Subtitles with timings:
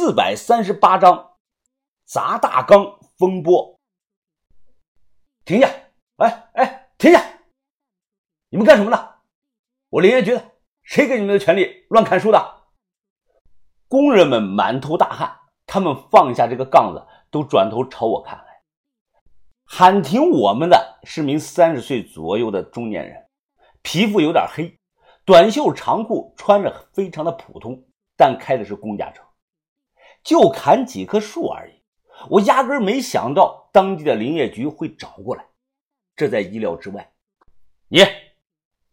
[0.00, 1.32] 四百三十八章
[2.06, 3.78] 砸大缸风波。
[5.44, 5.70] 停下！
[6.16, 7.22] 哎哎，停下！
[8.48, 9.16] 你们干什么呢？
[9.90, 10.52] 我林业局的，
[10.84, 12.62] 谁给你们的权利乱砍树的？
[13.88, 18.62] 工人们满头大汗，他们放下这个杠子，都转头朝我看来。
[19.66, 23.28] 喊停我们的是名三十岁左右的中年人，
[23.82, 24.74] 皮肤有点黑，
[25.26, 27.84] 短袖长裤，穿着非常的普通，
[28.16, 29.22] 但开的是公家车。
[30.22, 31.82] 就砍几棵树而已，
[32.28, 35.44] 我压根没想到当地的林业局会找过来，
[36.14, 37.12] 这在意料之外。
[37.88, 38.00] 你，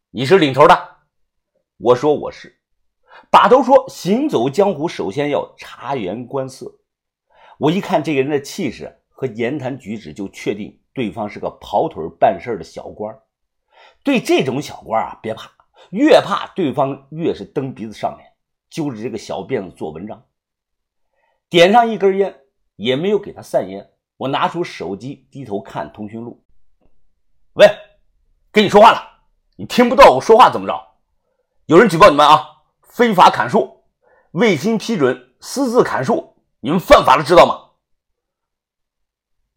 [0.09, 0.97] 你是领头的？
[1.77, 2.59] 我说我是。
[3.29, 6.79] 把头说：行走江湖，首先要察言观色。
[7.57, 13.19] 我一看这个人的气势和言谈举止，就确定对方是个跑腿办事的小官。
[14.03, 15.51] 对这种小官啊，别怕，
[15.89, 18.31] 越怕对方越是蹬鼻子上脸，
[18.69, 20.23] 揪着这个小辫子做文章。
[21.49, 22.41] 点上一根烟，
[22.75, 23.91] 也没有给他散烟。
[24.17, 26.43] 我拿出手机，低头看通讯录。
[27.53, 27.67] 喂，
[28.51, 29.21] 跟你说话了，
[29.55, 30.73] 你听不到我说话怎么着？
[31.67, 33.83] 有人举报你们啊，非法砍树，
[34.31, 37.71] 未经批准私自砍树，你们犯法了，知道吗？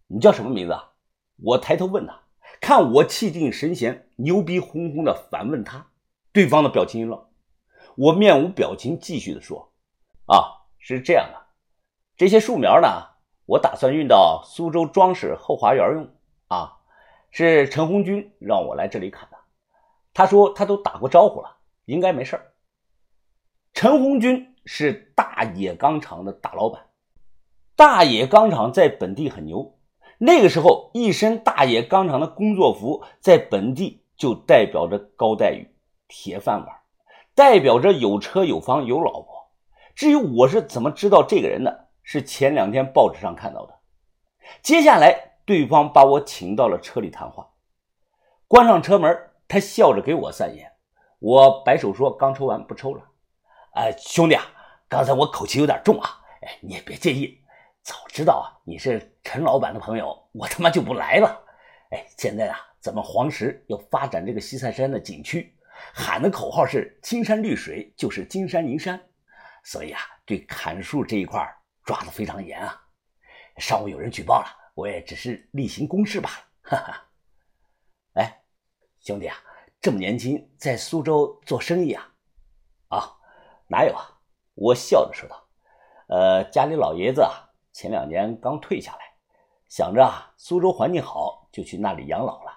[0.07, 0.93] 你叫什么名字啊？
[1.43, 2.23] 我抬头问他，
[2.61, 5.91] 看我气定神闲、牛逼哄哄的反问他，
[6.33, 7.27] 对方的表情一愣。
[7.97, 9.73] 我面无表情，继续的说
[10.27, 11.41] ：“啊，是这样的。”
[12.21, 12.87] 这些树苗呢，
[13.47, 16.07] 我打算运到苏州装饰后花园用
[16.49, 16.77] 啊。
[17.31, 19.39] 是陈红军让我来这里砍的，
[20.13, 22.39] 他说他都打过招呼了，应该没事
[23.73, 26.83] 陈红军是大冶钢厂的大老板，
[27.75, 29.79] 大冶钢厂在本地很牛。
[30.19, 35.67] 那个时候，一身大冶钢厂的工作服在本地就代表着高待遇、
[36.07, 36.77] 铁饭碗，
[37.35, 39.51] 代表着有车有房有老婆。
[39.95, 41.87] 至于我是怎么知道这个人的？
[42.13, 43.79] 是前两天报纸上看到的。
[44.63, 47.49] 接下来，对方把我请到了车里谈话。
[48.49, 50.73] 关上车门，他笑着给我散烟。
[51.21, 53.05] 我摆手说：“刚抽完，不抽了。”
[53.79, 54.43] 哎，兄弟啊，
[54.89, 57.41] 刚才我口气有点重啊，哎，你也别介意。
[57.81, 61.41] 早知道啊，你是陈老板的朋友，我他妈就不来了。
[61.91, 65.57] 哎，现在啊，咱们黄石要发展这个西塞山的景区，
[65.95, 69.01] 喊的口号是“青山绿水就是金山银山”，
[69.63, 71.41] 所以啊，对砍树这一块
[71.91, 72.81] 抓的非常严啊！
[73.57, 76.37] 上午有人举报了，我也只是例行公事罢了。
[76.63, 77.05] 哈哈。
[78.15, 78.45] 哎，
[79.01, 79.37] 兄弟啊，
[79.81, 82.15] 这么年轻，在苏州做生意啊？
[82.91, 83.17] 啊，
[83.67, 84.07] 哪有啊？
[84.55, 85.49] 我笑着说道
[86.07, 89.01] ：“呃，家里老爷子啊，前两年刚退下来，
[89.69, 92.53] 想着啊，苏州环境好，就去那里养老了。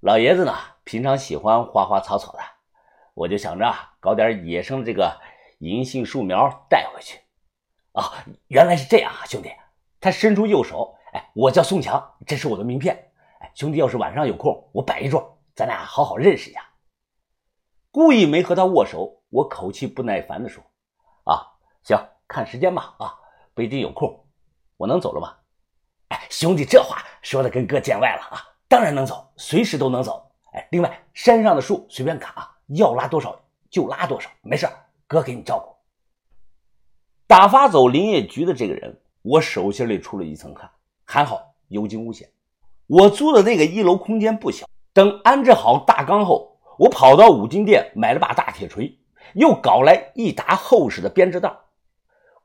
[0.00, 0.52] 老爷子呢，
[0.84, 2.40] 平常喜欢花花草草的，
[3.14, 5.18] 我就想着啊搞点野生的这个
[5.60, 7.18] 银杏树苗带回去。”
[7.92, 9.50] 啊，原来是这样啊，兄弟！
[10.00, 13.10] 他伸出右手，哎，我叫宋强，这是我的名片。
[13.40, 16.62] 哎，兄弟，要是晚上有空，我摆一桌，咱俩好好认识一下。
[17.90, 20.62] 故意没和他握手，我口气不耐烦地说
[21.24, 21.42] ：“啊，
[21.82, 23.14] 行，看时间吧，啊，
[23.54, 24.24] 不一定有空，
[24.76, 25.34] 我能走了吗？”
[26.08, 30.30] 哎，兄弟，这话说的跟哥见外了啊，当然能走，随时都能走。
[30.52, 33.38] 哎，另外，山上的树随便砍啊，要拉多少
[33.70, 34.68] 就拉多少，没事
[35.06, 35.77] 哥给你照顾。
[37.28, 40.70] 打发走林业局的这个人，我手心里出了一层汗，
[41.04, 42.30] 还好有惊无险。
[42.86, 48.98] 我租的那个一楼空间不小，等安置好大缸后，我跑到五金店买了把大铁锤，
[49.34, 51.54] 又搞来一沓厚实的编织袋。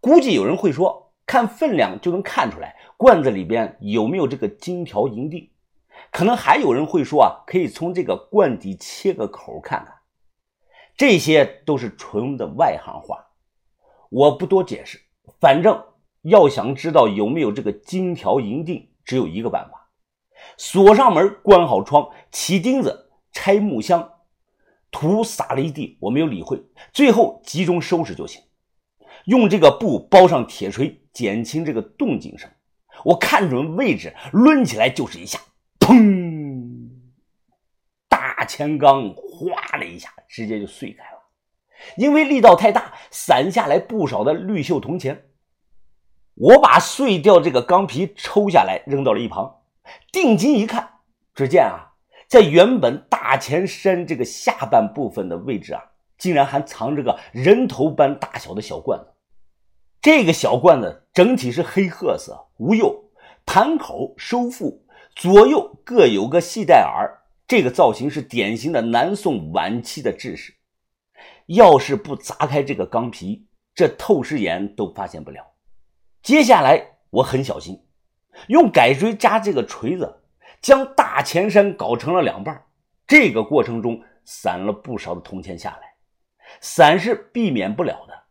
[0.02, 5.50] 估计有人会说，看分量就能看出来罐子里边有没有这个金条银锭。
[6.12, 9.96] 可能还有人会说啊，可以从这个罐底切个口看看。
[10.98, 13.30] 这些都是纯的外行话。
[14.14, 15.02] 我不多解释，
[15.40, 15.86] 反正
[16.22, 19.90] 要想知道有没有这个金条银锭，只有一个办法：
[20.56, 24.08] 锁上门，关好窗，起钉子，拆木箱，
[24.92, 28.40] 土撒了一地，我没有理会，最后集中收拾就行。
[29.26, 32.48] 用这个布包上铁锤，减轻这个动静声。
[33.06, 35.40] 我看准位置，抡起来就是一下，
[35.80, 36.88] 砰！
[38.08, 41.13] 大钱缸哗的一下，直接就碎开了。
[41.98, 45.26] 因为力道太大，散下来不少的绿锈铜钱。
[46.36, 49.62] 我把碎掉这个钢皮抽下来，扔到了一旁。
[50.12, 50.90] 定睛一看，
[51.36, 51.94] 只见啊，
[52.28, 55.84] 在原本大前山这个下半部分的位置啊，
[56.18, 59.14] 竟然还藏着个人头般大小的小罐子。
[60.02, 63.12] 这个小罐子整体是黑褐色，无釉，
[63.46, 64.86] 盘口收腹，
[65.16, 67.20] 左右各有个细带耳。
[67.48, 70.56] 这个造型是典型的南宋晚期的制式。
[71.48, 75.54] 要是不砸开这个钢皮，这透视眼都发现不了。
[76.22, 77.86] 接下来我很小心，
[78.48, 80.22] 用改锥扎这个锤子，
[80.62, 82.66] 将大钱山搞成了两半。
[83.06, 85.96] 这个过程中散了不少的铜钱下来，
[86.62, 88.24] 散是避免不了的。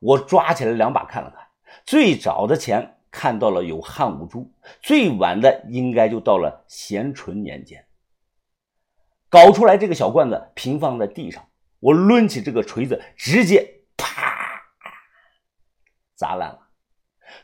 [0.00, 1.46] 我抓起来两把看了看，
[1.84, 4.52] 最早的钱看到了有汉武珠，
[4.82, 7.84] 最晚的应该就到了咸淳年间。
[9.30, 11.47] 搞出来这个小罐子平放在地上，
[11.80, 14.62] 我抡起这个锤子，直接啪
[16.14, 16.68] 砸烂了。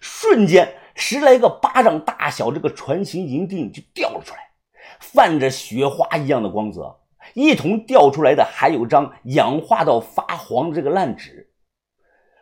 [0.01, 4.51] 瞬间，十来个巴掌大小这个船形银锭就掉了出来，
[5.01, 7.01] 泛着雪花一样的光泽。
[7.33, 11.53] 一同掉出来的还有张氧化到发黄的这个烂纸。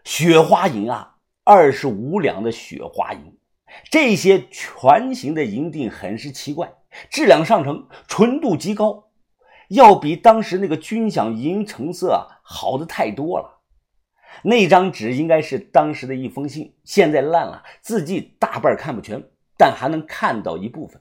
[0.05, 3.39] 雪花银啊，二十五两的雪花银，
[3.91, 6.73] 这些全形的银锭很是奇怪，
[7.11, 9.12] 质量上乘，纯度极高，
[9.73, 13.61] 要比当时那个军饷银成色好的太多了。
[14.45, 19.23] 那张纸应该是当时的一封信，现在烂了，字迹大半看不全，
[19.57, 21.01] 但还能看到一部分。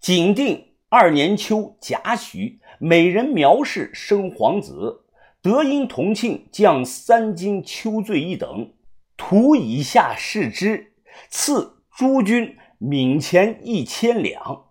[0.00, 5.04] 景定二年秋贾诩，美人苗氏生皇子。
[5.40, 8.74] 德因同庆降三金秋罪一等，
[9.16, 10.94] 图以下视之，
[11.28, 14.66] 赐诸军冥钱一千两。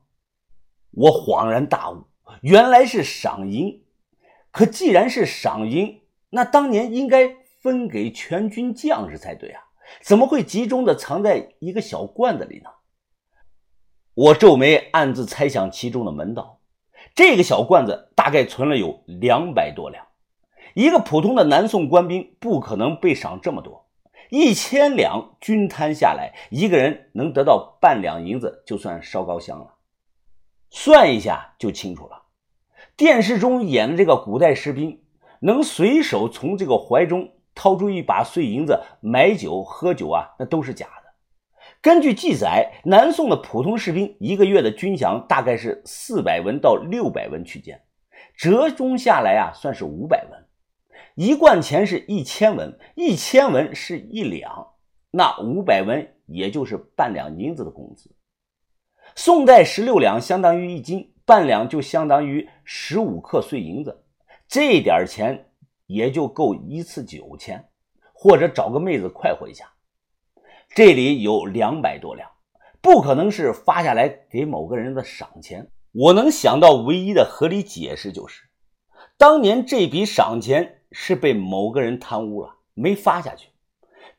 [0.92, 2.06] 我恍然大悟，
[2.42, 3.84] 原来是赏银。
[4.52, 9.62] 可既然是赏银，那当年应该分给全军将士才对啊，
[10.02, 12.70] 怎么会集中的藏在一个小罐子里呢？
[14.14, 16.60] 我皱眉，暗自猜想其中的门道。
[17.16, 20.06] 这个小罐子大概存了有两百多两。
[20.74, 23.90] 一个普通的南宋官兵不可能被赏这么多，
[24.30, 29.76] 一千两均摊下来，一个人能得到半两银子，就算烧高香了。
[30.70, 32.21] 算一下就清楚了。
[32.96, 35.02] 电视中演的这个古代士兵，
[35.40, 41.12] 能随手从这个怀中掏出一把碎银子买酒喝酒啊，那都是假的。
[41.82, 47.82] 根据记载，南宋的普通士兵一个月的军饷大概是四百文到六百文区间，
[48.36, 50.40] 折中下来啊，算是五百文。
[51.16, 54.68] 一贯钱是一千文，一千文是一两，
[55.10, 58.12] 那五百文也就是半两银子的工资。
[59.16, 64.04] 宋代十六两相当于一斤，半两就相当于十五克碎银子，
[64.48, 65.52] 这点钱
[65.88, 67.70] 也就够一次酒钱，
[68.14, 69.72] 或者找个妹子快活一下。
[70.74, 72.30] 这里有两百多两，
[72.82, 75.70] 不可能是发下来给某个人的赏钱。
[75.92, 78.44] 我能想到唯一的合理解释就是，
[79.18, 80.78] 当年这笔赏钱。
[80.94, 83.48] 是被某个人贪污了，没发下去。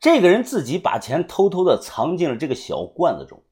[0.00, 3.44] 这个人自己把钱偷偷的藏进了这个小罐子中。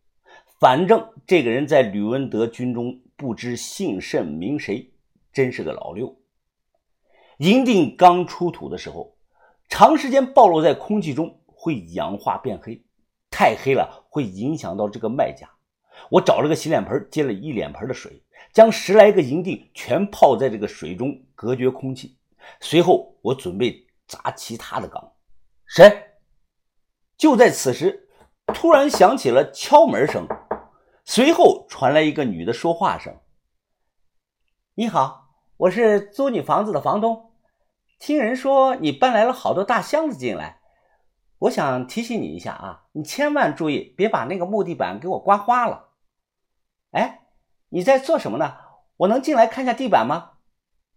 [0.61, 4.93] 反正这个人在吕文德军中不知姓甚名谁，
[5.33, 6.15] 真是个老六。
[7.39, 9.17] 银锭刚出土的时候，
[9.71, 12.85] 长时间暴露在空气中会氧化变黑，
[13.31, 15.49] 太黑了会影响到这个卖家。
[16.11, 18.23] 我找了个洗脸盆，接了一脸盆的水，
[18.53, 22.19] 将十来个银锭全泡在这个水中，隔绝空气。
[22.61, 25.11] 随后，我准备砸其他的缸。
[25.65, 25.91] 谁？
[27.17, 28.09] 就在此时，
[28.49, 30.27] 突然响起了敲门声，
[31.13, 33.19] 随后传来一个女的说话声
[34.77, 35.27] ：“你好，
[35.57, 37.33] 我是租你房子的房东。
[37.99, 40.61] 听人说你搬来了好多大箱子进来，
[41.41, 45.89] 我想提醒你一下啊，你千万注意，别把那个木地板给我刮花了。
[46.93, 47.23] 哎，
[47.71, 48.59] 你在做什么呢？
[48.99, 50.35] 我能进来看一下地板吗？”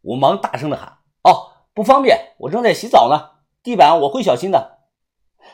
[0.03, 0.99] 我忙大声的喊。
[1.23, 3.41] 哦，不方便，我正在洗澡呢。
[3.63, 4.77] 地板我会小心的。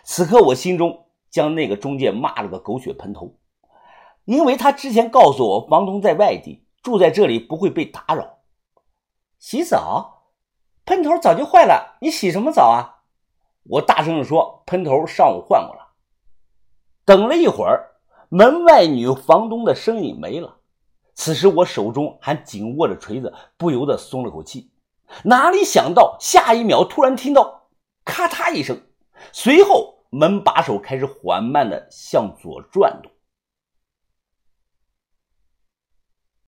[0.04, 3.38] 此刻我心中将那个中介骂了个狗血喷头，
[4.30, 8.38] 因为他之前告诉我房东在外地，住在这里不会被打扰。
[9.40, 10.28] 洗澡，
[10.86, 13.02] 喷头早就坏了，你洗什么澡啊？
[13.64, 15.96] 我大声的说，喷头上午换过了。
[17.06, 17.96] 等了一会儿，
[18.30, 20.58] 门外女房东的声音没了。
[21.16, 24.72] 此时我手中还紧握着锤子，不由得松了口气。
[25.24, 27.68] 哪里想到，下一秒突然听到
[28.06, 28.80] 咔嚓一声，
[29.32, 33.12] 随后门把手开始缓慢的向左转动。